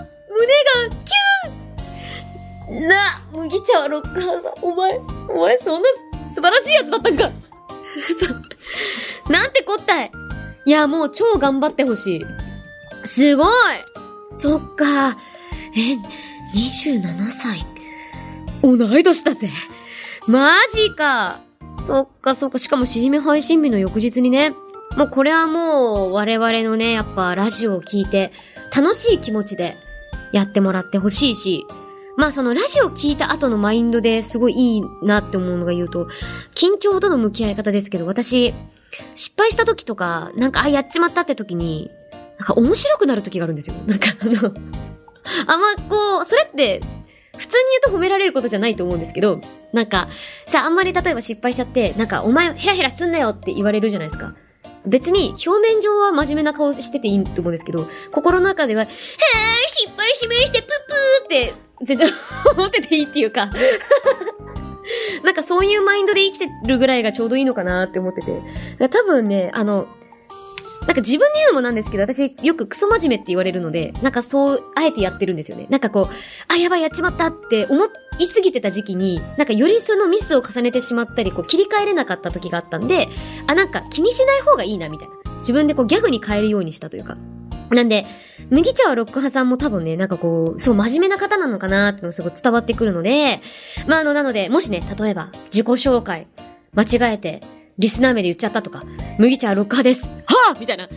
[0.00, 0.46] ぁ胸
[0.88, 2.96] がキュンな、
[3.30, 4.98] 麦茶はロックハウさん、お前、
[5.28, 5.88] お前そんな
[6.30, 7.30] 素晴らしいやつだったんか。
[9.28, 10.10] なんてこったい。
[10.64, 12.24] いや、もう超頑張ってほしい。
[13.04, 13.48] すごい
[14.30, 15.16] そっか。
[15.76, 15.96] え、
[16.54, 17.66] 27歳。
[18.62, 19.48] 同い年だぜ。
[20.26, 21.40] マジか。
[21.86, 22.58] そっかそっか。
[22.58, 24.54] しかもしじみ配信日の翌日にね。
[24.96, 28.32] もうこれはもう我々のね、やっぱラジオを聞いて
[28.74, 29.76] 楽しい気持ちで
[30.32, 31.66] やってもらってほしいし、
[32.16, 36.06] まあそのラジオ聞いた後のマインドですごいいいなって思うのが言うと、
[36.54, 38.54] 緊張との向き合い方ですけど、私、
[39.14, 41.90] 失敗した時とか、なんか、あ、やっちまったって時に、
[42.38, 43.76] なんか面白くなる時があるんですよ。
[43.86, 44.54] なんかあの、
[45.46, 46.80] あんまこう、それって、
[47.36, 49.40] 普通に言うと褒められることじゃないと思うんですけど、
[49.72, 50.08] なんか、
[50.46, 54.34] さ、あんまり例えば失敗しちゃって、なんか、お前ヘラヘラすんなよって言われるじゃないですか。
[54.86, 62.08] 別に表面上は真面目な顔してていいと思うんですけど、心の中では、へー、失敗しまして、プップーって、全然
[62.52, 63.50] 思ってていいっていうか、
[65.24, 68.88] なんかそういうマインドで生きてるぐらいがちょうどいいのかなって思ってて。
[68.90, 69.88] 多分ね、あの、
[70.86, 75.66] なんか自分で言うのもなんですけど、私よくクソ真面目って言われるので、なんかそう、あえてやってるんですよね。
[75.70, 76.14] なんかこう、
[76.48, 77.84] あ、やばい、やっちまったって思
[78.18, 83.08] いすぎてた時期に、なんかよりそのミスを重ねてしまったり、こう切り替えれなかった時があったんで、
[83.46, 85.14] あ、なんか気にしない方がいいな、みたいな。
[85.38, 87.16] 自分でこうギャグに変えるようにしたというか。
[87.70, 88.04] なんで、
[88.50, 93.40] 麦茶はロック派さんも多分ね、なんかこう、そう真面目な方なのかなってのがすごい伝わってくるので、
[93.86, 96.26] まああの、なので、もしね、例えば、自己紹介、
[96.74, 97.40] 間違えて、
[97.78, 98.84] リスナー名で言っちゃったとか、
[99.18, 100.12] 麦茶はロック派です。
[100.26, 100.94] はぁみたいな こ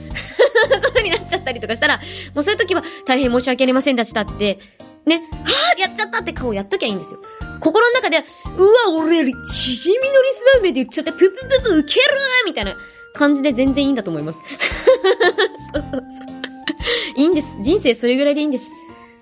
[0.93, 1.97] とになっちゃったりとかしたら、
[2.33, 4.59] もうそういう時は大変申し訳ありませんでしたって、
[5.05, 7.21] ね、はぁやっちゃったって顔やっときゃいいんですよ。
[7.59, 8.23] 心の中で、
[8.57, 12.07] うわ、俺より、しじみのリスナー名で言っちゃった、ププププ、ウケる
[12.45, 12.75] みたいな
[13.13, 14.39] 感じで全然いいんだと思います。
[15.73, 16.01] そうそうそう。
[17.15, 17.57] いいんです。
[17.61, 18.69] 人生それぐらいでいいんです。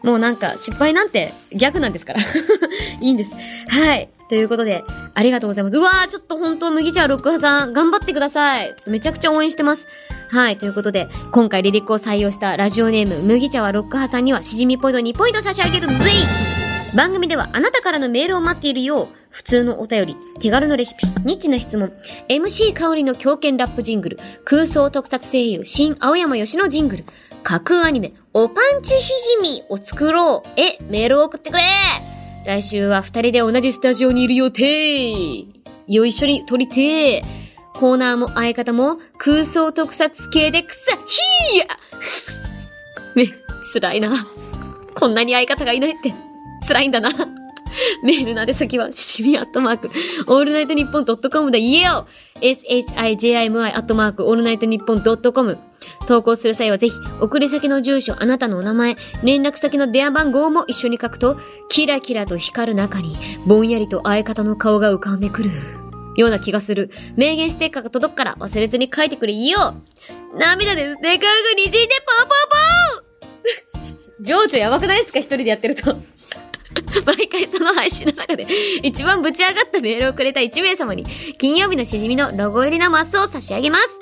[0.03, 2.19] もうなんか、失敗なんてギャグなんですから。
[2.99, 3.31] いいんです。
[3.69, 4.09] はい。
[4.27, 4.83] ということで、
[5.15, 5.77] ありがとうございます。
[5.77, 8.67] うわー、ちょっと本当麦茶ロック派さん、頑張ってください。
[8.67, 9.87] ちょっとめちゃくちゃ応援してます。
[10.29, 10.57] はい。
[10.57, 21.91] ということで、今回リリックを採用したラジオネーム、麦茶はロック派さんには、しじみポイント2ポイント差し上げるぜい番組ではあなたからのメールを待っているよう、普通のお便り、手軽のレシピ、ニッチな質問、
[22.29, 27.05] MC 香りの狂犬ラップジングル、空想特撮声優、新青山吉野ジングル、
[27.43, 30.49] 架空アニメ、おパンチしじみを作ろう。
[30.55, 31.63] え、メールを送ってくれ
[32.45, 35.45] 来週は二人で同じスタジオにいる予定
[35.87, 40.97] よ、一緒に撮りてーコーナーも相方も空想特撮系でくさ、
[41.51, 41.65] ひーや
[43.15, 43.27] め、
[43.73, 44.27] 辛いな。
[44.95, 46.13] こんなに相方がいないって、
[46.65, 47.09] 辛いんだな。
[48.03, 49.89] メールの宛先は、しみアットマーク、
[50.27, 52.07] オールナイトニッポンドットコムで言えよ
[52.41, 55.57] !shijimi アットマーク、オールナイトニッポンドットコム。
[56.07, 61.37] 投稿する際はぜひ、送り先の住所、あなたのお名前、連絡先の電話番号も一緒に書くと、
[61.69, 65.51] キラキラと光る中に、ぼんやりと相方の顔が浮かんでくる。
[66.17, 66.89] ような気がする。
[67.17, 69.75] 名言ステッカーが届くから忘れずに書いてくれよ
[70.37, 75.19] 涙でステッカーが滲んでポーポーポー 情緒やばくないですか？
[75.19, 75.97] 一人でやってると。
[77.05, 78.45] 毎回その配信の中で
[78.83, 81.05] 一番ぶち上がったメールをくれた1名様に
[81.37, 83.99] 金曜日のしじみのロゴ入りのマスを差し上げます。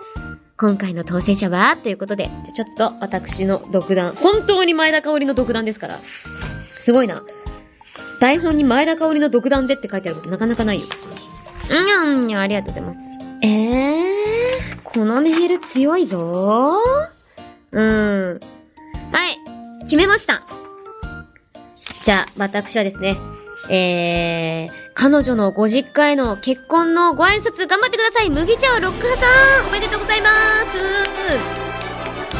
[0.55, 1.75] 今回の当選者は？
[1.77, 4.13] ということで、ちょっと私の独断。
[4.13, 5.99] 本当に前田香織の独断ですから。
[6.79, 7.23] すごいな。
[8.19, 10.85] 台本に前田香織の独断でって書いてあることなかなかないよ。
[11.69, 13.01] うん、うん、ありがとうございます。
[13.41, 16.77] えー、このメール強いぞ
[17.71, 18.39] うん。
[19.11, 20.62] はい、決めました。
[22.03, 23.17] じゃあ、私はですね、
[23.69, 30.29] えー、彼女のご実家への結婚のご挨拶頑張ってください麦茶はロック派さんおめでとうございま
[30.69, 30.77] す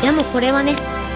[0.04, 0.76] いやもうこれはね、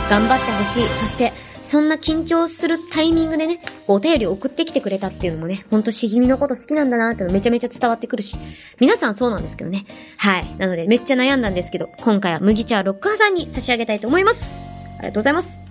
[0.09, 0.87] 頑張ってほしい。
[0.95, 8.37] そして、そんな緊張するタイミングでね、お便り送ってきてくれたっていうのもね、ほんとしじみのこと好きなんだなってのめちゃめちゃ伝わってくるし、
[8.79, 9.83] 皆さんそうなんですけどね。
[10.15, 10.55] はい。
[10.57, 14.61] なのでめっちゃ悩んだんですけど、今回は麦茶ロック派さんに差し上げたいと思います。
[14.99, 15.66] ありがとうございます。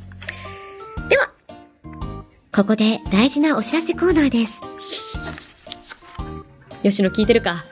[2.56, 4.62] ここで大事なお知らせコーナーです。
[6.82, 7.66] 吉野聞いてるか？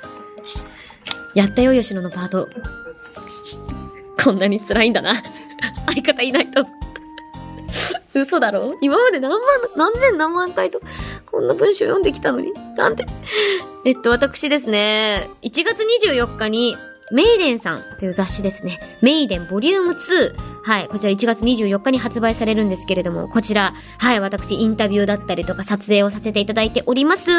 [1.35, 2.51] やったよ、吉野のパート。
[4.23, 5.15] こんなに辛いんだな。
[5.87, 6.67] 相方いないと。
[8.13, 8.77] 嘘だろ？
[8.83, 9.41] 今まで何万、
[9.75, 10.81] 何千何万回と、
[11.25, 12.53] こんな文章読んできたのに。
[12.77, 13.07] なんで
[13.87, 16.77] えっと、私ですね、1月24日に、
[17.11, 18.79] メイデンさんという雑誌ですね。
[19.01, 20.54] メイデンボリューム2。
[20.65, 20.89] はい。
[20.89, 24.21] こちら1月24日に発売されるんですけれども、こちら、はい。
[24.21, 27.31] 私、インタビューだったりとか撮影をさせていただいております。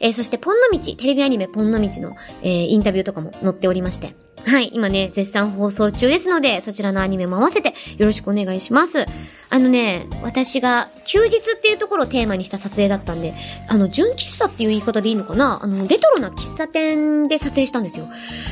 [0.00, 4.16] えーそして、ポンの道、テレビアニメポンの道の、えーインタビューとかも載っておりまして。
[4.46, 4.70] はい。
[4.72, 9.04] 今ね、絶賛放送中ですので、そちらのアニメも合わせてよろしくお願いします。
[9.50, 13.34] あのね、私が休日っていうところをテーマにした撮影だったんで、
[13.68, 15.60] あの、純喫茶っていう言い方でいいのかな？
[15.62, 18.08] あの、レトロな喫茶店で撮影したんですよ。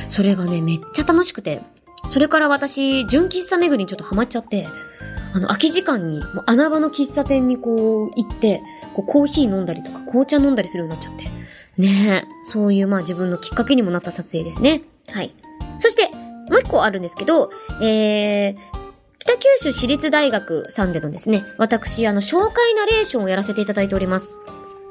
[0.07, 1.61] それがね、めっちゃ楽しくて。
[2.09, 4.67] それから私、純喫茶巡りにちょっとハマっちゃって、
[5.33, 8.61] あの、空き時間に、もう穴場の喫茶店にこう、行って、
[8.93, 11.25] こう、コーヒー飲んだりとか、紅茶飲んだりするようになっちゃって。
[11.77, 14.83] ねえ、そういう、まあ自分のきっかけにもなった撮影ですね。
[15.11, 15.33] はい。
[15.79, 16.07] そして、
[16.49, 17.49] もう一個あるんですけど、
[17.81, 18.55] えー、
[19.17, 24.29] 北九州市立大学さんでのですね、私、あの、紹介ナレーションをやらせていただいております。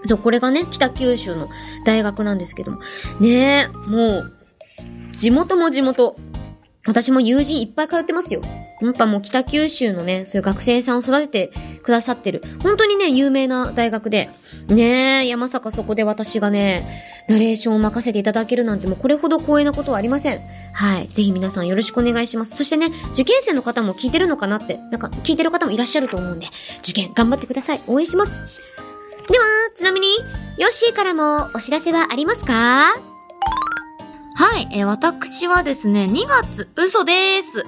[0.04, 1.48] そう、これがね、北九州の
[1.84, 2.80] 大学なんですけども。
[3.20, 4.32] ねえ、もう、
[5.16, 6.16] 地元も地元。
[6.86, 8.40] 私も友人いっぱい通ってますよ。
[8.80, 14.30] やっぱもう北九州のね、そういう学生さんを育ててくださってる、本当にね、有名な大学で、
[14.66, 20.40] ねえ、いやまさかそこで私がね、ナレーションを任せていただけるなんてもうこれほど光栄なことはありません。
[20.72, 21.08] はい。
[21.12, 22.56] ぜひ皆さんよろしくお願いします。
[22.56, 26.48] そしてね、受験生の方も聞いてるのかなって、なんか聞いてる方もいらっしゃると思うんで、
[26.80, 27.80] 受験頑張ってください。
[27.86, 28.60] 応援します。
[29.28, 29.44] では、
[29.76, 30.08] ちなみに、
[30.58, 33.11] ヨッシーからもお知らせはありますか？
[34.34, 37.66] はい、えー私はですね、2月、嘘でーす。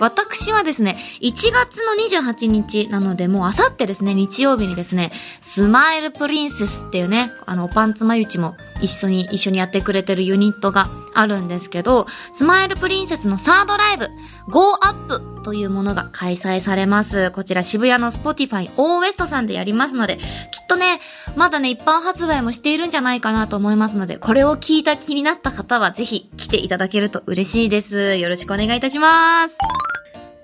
[0.00, 14.08] 私はですね、1月の28日なので、もうあさってですね、日曜日にですね、スマイルプリンセスっていうね、あの、おパンツまゆちも一緒に、一緒にやってくれてるユニットがあるんですけど、スマイルプリンセスのサードライブ、
[14.48, 17.30] Go Up というものが開催されます。
[17.30, 21.00] こちら渋谷の Spotify O West さんでやりますので、きっとね、
[21.36, 28.16] まだね、一般発売もしているんじゃないかなと思いますので、これを聞いた気になった方はぜひ来ていただけると嬉しいです。
[28.16, 29.56] よろしくお願いいたします。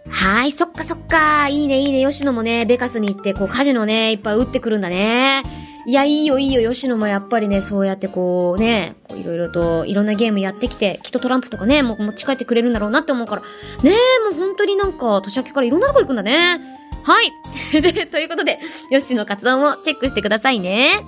[0.09, 1.49] はい、そっかそっか。
[1.49, 2.05] いいね、いいね。
[2.05, 5.70] 吉野もね、ベガスに行って、こう、カジノね、いっぱい打ってくるんだね。
[5.87, 6.71] いや、いいよ、いいよ。
[6.71, 13.43] 吉野もやっぱりね、そうやってこう、ね、いろいろと、いろんなゲームやってきて、きっとトランプとかね、もう持ち帰ってくれるんだろうなって思うから。
[13.83, 16.61] ねえ、もう本当になんか、年明けからいろんなとこ行くんだね。
[17.03, 17.33] はい。
[18.11, 18.59] ということで、
[18.91, 21.05] 吉野の活動もチェックしてくださいね。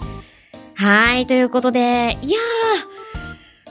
[0.74, 2.38] はい、ということで、いや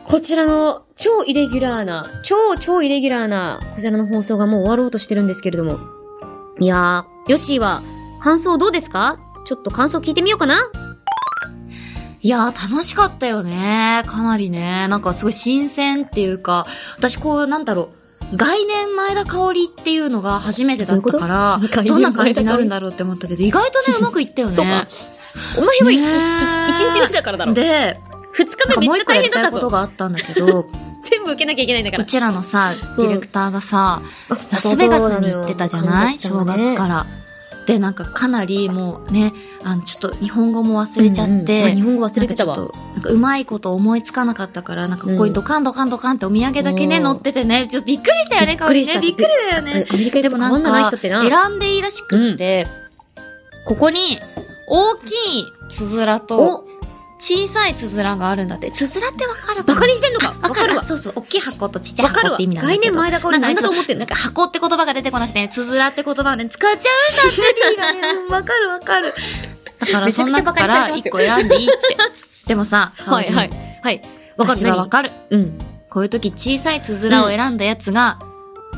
[0.05, 5.79] ー、こちらの超イレギュラーな、超超イレギュラーな、こちらの放送がもう終わろうとしてるんですけれども。
[6.59, 7.81] いやー、ヨッシーは、
[8.21, 9.17] 感想どうですか？
[9.45, 10.55] ちょっと感想聞いてみようかな
[12.23, 14.03] いやー、楽しかったよね。
[14.05, 14.87] かなりね。
[14.89, 16.65] なんかすごい新鮮っていうか、
[16.97, 17.89] 私こう、なんだろ
[18.31, 18.35] う。
[18.37, 24.53] 概念前田香織っていうのが初めてだったからどんな感じになるんだろうって思ったけど、意外とね、うまくいったよね。
[24.55, 24.87] そうか
[25.57, 27.53] お前は、一日目だからだろ。
[27.53, 27.97] で、
[28.33, 29.69] 二日目めっちゃ大変だったもう一個やりたいことぞ。
[29.69, 30.67] があったんだけど、
[31.03, 32.05] 全部受けなきゃいけないんだからう。
[32.05, 34.01] ちらのさ、ディレクターがさ、
[34.51, 36.15] ラスベガスに行ってたじゃない？
[36.17, 37.05] 正月から。
[37.71, 48.99] で、なんかかなりもうね、あの、ちょっと日本語も忘れちゃって、うんうんあ日本語忘れてたわなんかちょっと、なんかうまいこと思いつかなかったから、なんかここにドカンドカンドカンってお土産だけね、うん載っててね、ちょっとびっくりしたよね、びっくりね。
[48.99, 49.85] びっくりだよね。
[49.89, 51.21] アメリカ行くと変わんない人ってな。
[51.21, 52.67] 選んでいいらしくって、
[53.65, 54.19] ここに、
[54.67, 56.70] 大きいつづらとお、
[57.21, 58.71] 小さいつづらがあるんだって。
[58.71, 60.33] つづらってわかるバカにしてんのか？
[60.41, 60.83] わかるわ。
[60.83, 61.13] そうそう。
[61.17, 62.81] 大きい箱とちっちゃい箱って意味なんだけど。
[62.81, 66.89] 概念前田香織何だと思ってんのなんか箱って言葉が出てこなくて、つづらって言葉をね、使っちゃ
[67.69, 69.13] うんだって わかるわかる。
[69.81, 71.97] だからその中から一個選んでいいって。
[72.47, 73.79] でもさ、はいはい。
[73.83, 74.01] はい。
[74.37, 75.11] わかる私はわかる。
[75.29, 75.59] うん。
[75.91, 78.17] こういう時小さいつづらを選んだやつが、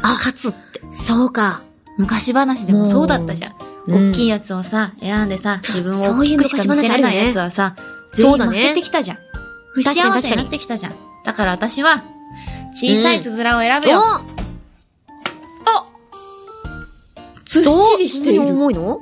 [0.01, 0.81] あ、勝つって。
[0.91, 1.61] そうか。
[1.97, 3.51] 昔話でもそうだったじゃん。
[3.51, 7.75] うん大きいやつをさ、選んでさ、自分を大きくしか見せれないやつはさ、
[8.13, 9.17] 全員負そうだねけてきたじゃん。
[9.73, 10.93] 不確かに確かに幸せになってきたじゃん。
[11.23, 12.03] だから私は、
[12.71, 13.99] 小さいつづらを選ぶよ。
[13.99, 14.03] お
[17.45, 18.41] ずっどうしりしている。
[18.47, 18.97] 重いの？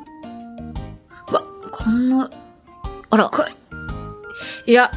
[1.31, 2.29] わ、こんな、
[3.09, 3.45] あら、こ
[4.65, 4.91] いや、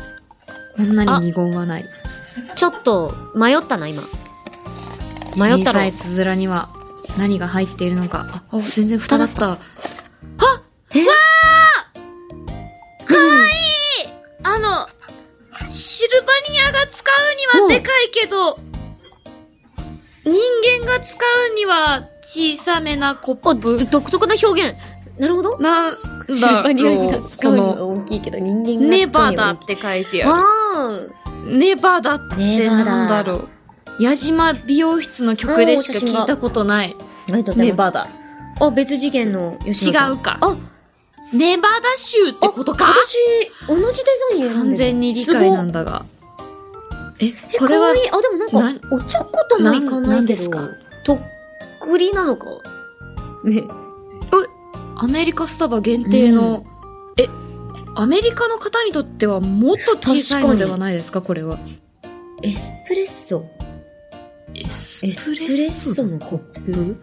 [0.77, 1.85] こんなに二言はない。
[2.57, 4.03] ちょっと、迷ったな、今。
[5.37, 5.87] 迷ったろ小さ。
[5.87, 6.69] いつづらには
[7.17, 8.43] 何が入っているのか。
[8.51, 9.59] あ、あ全然蓋だった。
[10.95, 11.05] え？
[14.45, 14.87] あの、
[15.73, 17.05] シルバニアが使
[17.57, 18.59] うにはでかいけど、
[20.25, 20.33] 人
[20.83, 21.19] 間が使
[21.53, 23.77] うには小さめなコお、ップ。
[23.77, 24.79] ず独特な表現。
[25.19, 25.59] なるほど。
[25.59, 25.91] な
[26.29, 29.33] シルバニアが使うのはこ大きいけど、人間が使うバ。
[29.33, 30.33] ダって書いてある。
[30.33, 30.45] わ
[31.47, 33.49] ネバダってなんだろう。
[34.03, 36.97] 矢島美容室の曲でしか聞いたことない。
[37.29, 38.09] ネバダ。
[38.61, 40.57] あ、別次元の吉野違うかあ、
[41.35, 42.87] ネバダ州ってことか？
[42.87, 43.17] 私、
[43.69, 46.07] 同じデザイン完全に理解なんだが。
[47.19, 48.11] え、え、これはかわいい。
[48.11, 50.69] あ、でもなんか、おちょこともいかなないんですか、
[51.05, 51.21] とっ
[51.81, 52.47] くりなのか？
[53.45, 53.63] ね。
[54.97, 56.65] アメリカスタバ限定の、
[57.17, 57.29] え、
[57.97, 61.21] アメリカの方にとってはもっと小さいのではないですか？
[61.21, 61.59] これは。
[62.43, 63.45] エスプレッソ？
[64.55, 66.97] エスエスプレッソのコップ？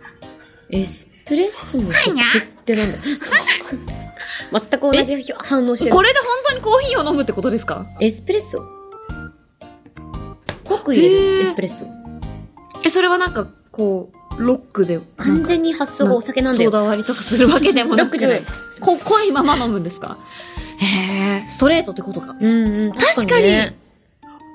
[0.70, 2.98] エスプレッソのコップってなんだ？
[4.52, 5.96] 全く同じ反応してる。
[5.96, 7.86] これで本当にコーヒーを飲むってことですか？
[8.00, 8.64] エスプレッソ
[10.64, 11.86] 濃く入れるエスプレッソ。
[12.84, 15.00] え、それはなんか、こう、ロックで。
[15.18, 16.72] 完全に発想がお酒なんだよ。
[16.72, 18.00] ソーダ割りとかするわけでもなく。
[18.00, 18.44] ロックじゃない。
[18.80, 20.18] こ、濃いまま飲むんですか？
[20.78, 22.36] へえ、ストレートってことか。
[22.40, 22.94] うんうん。
[22.94, 23.78] 確かにね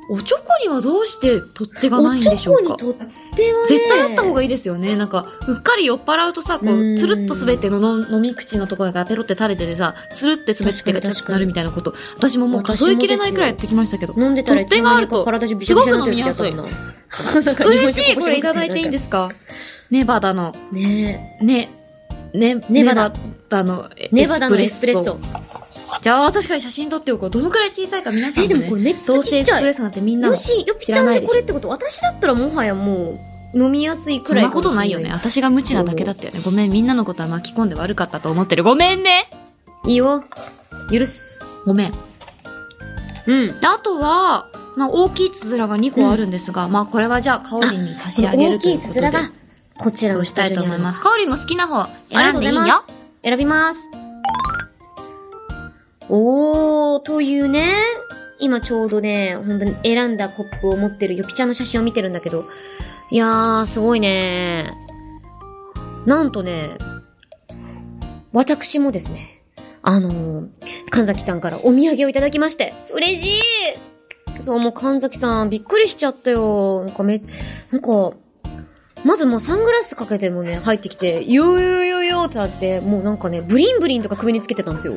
[0.09, 2.75] おちょこにはどうして取っ手がないんでしょうか？
[2.75, 3.67] おちょこにとってはね。
[3.67, 4.95] 絶対あった方がいいですよね。
[4.95, 11.95] なんか、うっかり酔っ払うとさ、こうつるっと滑ってのの飲み口のところがペロって垂れててさ、スルって滑って確かにガチャってなるみたいなこと。
[12.17, 14.15] 私ももう数えきれないくらいやってきましたけど。
[14.17, 16.63] 飲んでたら取っ手があると体中びしょびしょになってる時あったもんな。
[17.43, 19.31] なんか日本嬉しい酒これいただいていいんですすか？
[19.91, 21.71] ネバダの、ねね、
[22.33, 23.13] ね、ネバダ
[23.49, 25.19] ダのエネバダのエスプレッソ。。
[26.01, 27.31] じゃあ、確かに写真撮っておこう。
[27.31, 28.55] どのくらい小さいか皆さんも、ね。
[28.55, 33.19] えでもこれめっちゃちっちゃいどうせエスプレッソなんてみんなのよし、よぴちゃんでこれってこと私だったらもはやも
[33.55, 35.11] う、飲みやすいくらいそんなことないよね。
[35.11, 36.41] 私が無知なだけだったよね。
[36.45, 38.65] ごめん、みんなのことは巻き込んで悪かったと思ってる。
[38.65, 39.31] ごめんね
[39.87, 40.25] いいよ。
[40.93, 41.33] 許す。
[41.65, 41.93] ごめん。
[43.27, 43.61] うん。
[43.61, 48.93] で、あとは、まあ、大きいつづらが2個あるんですが、まあ、これはじゃあ、かおりんに差し上げるということで。
[48.93, 49.21] 大きいつづらが、
[49.79, 50.99] こちらのそうしたいと思います。
[50.99, 52.85] スかおりんも好きな方選でいいよ。
[53.23, 54.06] 選びます。
[56.09, 57.73] おー、というね、
[58.39, 62.47] 今ちょうどね、本当に選んだコップを持ってるよぴちゃんの写真を見てるんだけど、
[63.11, 64.73] いやー、すごいね。
[66.05, 66.77] なんとね、
[68.33, 69.43] 私もですね、
[69.83, 70.49] あのー、
[70.91, 73.41] 神崎さんからお土産をいただきまして、嬉し
[74.39, 76.85] いそう、もう神崎さん、びっくりしちゃったよ。
[76.85, 77.23] なんかめ、
[77.71, 78.13] なんか、
[79.05, 84.95] まずもうサングラスかけてもね、入ってきて、よーよーよーよーってなって、もうなんかね、ブリンブリンとか首につけてたんですよ。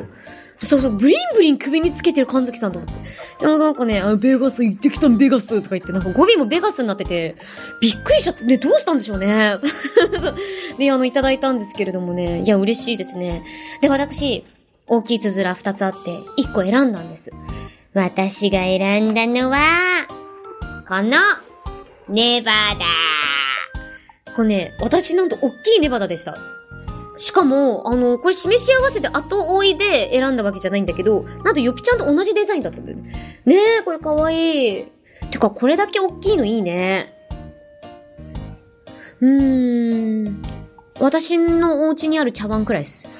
[0.62, 2.94] そうそう、ブリンブリン首につけてる神崎さんと思って。
[3.40, 7.36] でもなんかね、あベガス行ってきたんベガスとか言って、なんか語尾もベガスになってて、
[7.80, 9.54] びっくりしちゃって、ね、どうしたんでしょうね。
[10.78, 13.42] で、あの、いただいたんですけれどもね、いや、嬉しいですね。
[13.80, 14.44] で、私、
[14.86, 15.98] 大きいつづら二つあって、
[16.36, 17.30] 一個選んだんです。
[17.94, 20.06] 私が選んだのは、
[20.86, 21.16] この、
[22.08, 24.34] ネバダ。
[24.34, 26.36] これね、私なんと大きいネバダでした。
[27.20, 33.42] しかも、あの、これ示し合わせて後追いで選んだわけじゃないんだけど、なんとヨピちゃんと同じデザインだったんだよね。
[33.44, 34.84] ねえ、これかわいい。
[35.30, 37.14] てか、これだけ大きいのいいね。
[39.20, 40.42] うーん。
[40.98, 43.10] 私のお家にある茶碗くらいです。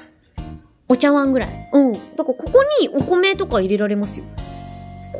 [0.89, 1.69] お茶碗ぐらい。
[1.71, 1.93] うん。
[1.93, 4.25] だからここにお米とか入れられますよ。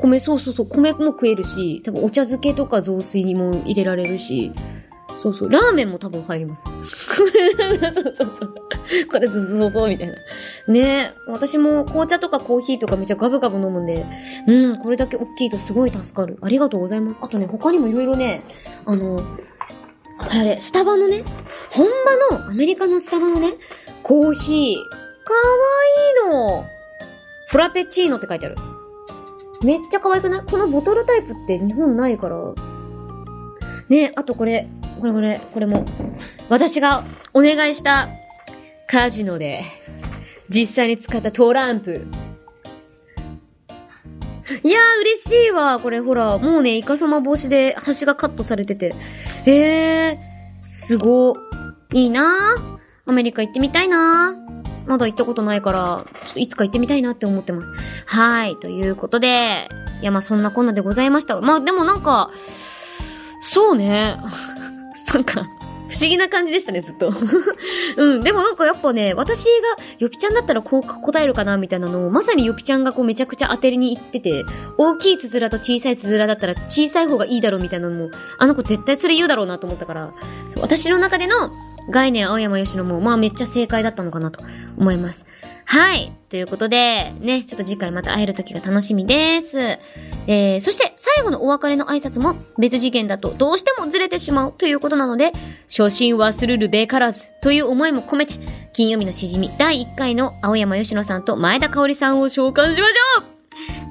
[0.02, 4.52] 米、そうそうそう、米も食えるし、多分お茶漬けとか雑炊にも入れられるし、
[5.22, 6.66] そうそう、ラーメンも多分入ります。
[6.66, 6.72] こ
[7.26, 7.52] れ、
[8.16, 8.56] そうそう。
[9.12, 10.16] これずずそうそうみたいな。
[10.68, 14.04] ね、私も紅茶とかコーヒーとかめっちゃガブガブ飲むんで、
[14.48, 16.40] うん、これだけ大きいとすごい助かる。
[16.42, 17.22] ありがとうございます。
[17.24, 18.42] あとね、他にもいろいろね、
[18.86, 19.20] あの、
[20.18, 21.24] あれあれ、スタバのね、
[21.70, 21.88] 本
[22.32, 23.54] 場の、アメリカのスタバのね、
[24.02, 24.76] コーヒー、
[25.24, 26.66] かわいいの。
[27.48, 28.56] フラペチーノって書いてある。
[29.64, 30.42] めっちゃ可愛くない？
[30.44, 32.38] このボトルタイプって日本ないから。
[33.90, 34.68] ねあとこれ、
[35.02, 35.84] これこれ、これも。
[36.48, 38.10] 私がお願いした
[38.88, 39.64] カジノで
[40.48, 42.06] 実際に使ったトランプ。
[44.64, 45.80] いやー嬉しいわ。
[45.80, 48.94] これほら、もうね、イカサマ防止で端がカットされてて。
[49.48, 51.36] えー、すご。
[51.94, 57.72] いいなーアメリカ行ってみたいなーまだ行ったことないから、ちょっといつか行ってみたいなって思ってます。
[58.06, 58.56] はい。
[58.58, 59.68] ということで、
[60.02, 61.42] いや、まあそんなこんなでございました。
[61.42, 62.30] まあでもなんか、
[63.42, 64.18] そうね。
[65.14, 65.50] なんか、
[65.92, 67.12] 不思議な感じでしたね、ずっと。
[67.98, 68.24] うん。
[68.24, 69.52] でもなんかやっぱね、私が、
[70.00, 74.46] ヨピちゃんだったらこう答えるかな、みたいなのを、まさにヨピちゃんがこうめちゃくちゃ当てりに行ってて、
[74.78, 80.14] 大きいつづらと小さいつづらだったら小さい方がいいだろうみたいなのも、あの子絶対それ言うだろうなと思ったから、
[80.62, 81.52] 私の中での
[81.92, 84.44] 概念青山吉野も、まあめっちゃ正解だったのかなと
[84.78, 85.26] 思います。
[85.66, 86.12] はい。
[86.30, 89.60] ということで、ね、ちょっと次回また会える時が楽しみです。
[90.28, 95.32] えー、そして最後のお別れの挨拶も別次元だとどうしてもずれてしまうということなので、
[95.68, 98.34] 初心忘るるべからずという思いも込めて、
[98.74, 103.26] 金曜日のしじみ第1回の青山吉野さんと前田香織さんを召喚しましょう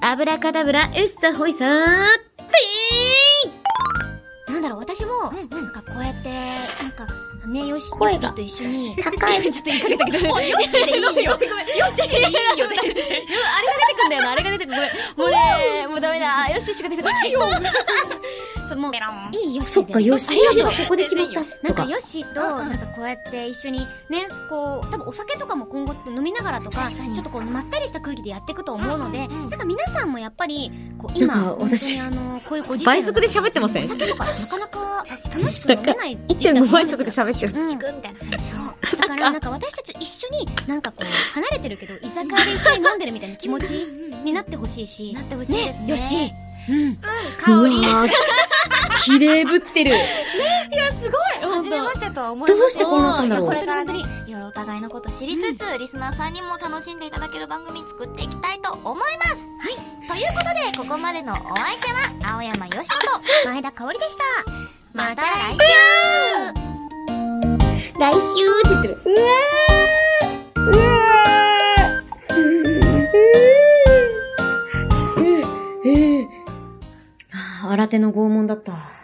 [0.03, 1.75] アブラカダブラエッサホイサーて
[4.53, 6.31] なんだろう、私も、なんかこうやって、
[6.83, 7.07] なんか、
[7.51, 9.43] ね、よし、声がと一緒に、高い。
[9.43, 10.29] ちょっと言いかけたけど。
[10.29, 11.11] もうよしでいいよ。
[11.11, 11.39] よしでいい よ。
[11.39, 12.77] あれが
[13.81, 14.83] 出てくんだよな、あれが出てくる。
[15.17, 15.35] ごめん。
[15.35, 16.49] もうね、もうダメだ。
[16.55, 17.41] よししか出てこないよ。
[18.71, 18.93] そう、もう、
[19.33, 19.65] いいよ。
[19.65, 20.39] そっか、よし。
[20.57, 21.43] がここで決まった。
[21.63, 35.05] なんか、ヨッシーと、なんかこうやって一緒に、ね、こう、多分お酒とかも今後飲みながらとか、ちょっとこう、まったりした空気でやっていくと思うので、なんか皆さんもやっぱり、こう、今、なんか本当私にあの、こういうご時世倍速で喋ってませんお酒とかなかなか
[35.37, 37.55] 楽しく飲めない時期だと1.5倍思うんですよ速で喋ってる。
[37.55, 39.01] うん、みたいなそう。
[39.01, 39.51] だからなんか。
[39.51, 43.71] 私たち一緒になんかこう離れてるけど居酒屋で一緒に飲んでるみたいな気持ち
[44.25, 46.33] になってほしいしなってほしいですねよし
[46.69, 47.77] うん香り。
[49.05, 49.93] 綺麗ぶってる。
[51.61, 52.59] 初めましてとは思います。
[52.59, 53.47] どうしてこうなったんだろう。
[53.47, 53.93] これからね
[54.27, 59.31] いろいろお互いのこと知りつつ、リスナーさんにも楽しんでいただける番組作っていきたいと思います。
[59.31, 59.37] は
[59.71, 59.75] い。
[60.09, 60.55] ということで、
[60.89, 61.53] ここまでのお相手
[61.93, 62.95] は、青山よしと、
[63.47, 64.25] 前田香織でした。
[64.93, 65.61] また来週。
[67.99, 68.21] 来週。
[68.61, 68.99] って言ってる。
[77.81, 79.00] 新手の拷問だった。